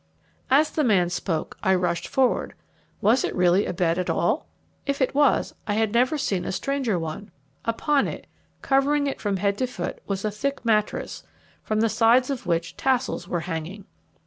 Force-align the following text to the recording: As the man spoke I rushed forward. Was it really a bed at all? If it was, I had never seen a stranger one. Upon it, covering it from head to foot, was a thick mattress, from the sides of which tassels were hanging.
As 0.49 0.71
the 0.71 0.83
man 0.83 1.11
spoke 1.11 1.59
I 1.61 1.75
rushed 1.75 2.07
forward. 2.07 2.55
Was 3.01 3.23
it 3.23 3.35
really 3.35 3.67
a 3.67 3.71
bed 3.71 3.99
at 3.99 4.09
all? 4.09 4.47
If 4.87 4.99
it 4.99 5.13
was, 5.13 5.53
I 5.67 5.75
had 5.75 5.93
never 5.93 6.17
seen 6.17 6.43
a 6.43 6.51
stranger 6.51 6.97
one. 6.97 7.29
Upon 7.65 8.07
it, 8.07 8.25
covering 8.63 9.05
it 9.05 9.21
from 9.21 9.37
head 9.37 9.59
to 9.59 9.67
foot, 9.67 9.99
was 10.07 10.25
a 10.25 10.31
thick 10.31 10.65
mattress, 10.65 11.21
from 11.61 11.81
the 11.81 11.87
sides 11.87 12.31
of 12.31 12.47
which 12.47 12.75
tassels 12.75 13.27
were 13.27 13.41
hanging. 13.41 13.85